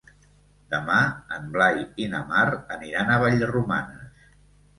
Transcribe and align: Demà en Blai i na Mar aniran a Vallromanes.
Demà 0.75 0.95
en 1.37 1.45
Blai 1.57 1.83
i 2.07 2.07
na 2.15 2.23
Mar 2.33 2.47
aniran 2.77 3.13
a 3.13 3.19
Vallromanes. 3.27 4.19